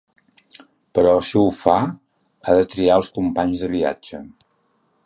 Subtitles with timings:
[0.99, 4.27] Però si ho fa ha de triar els companys de viatge.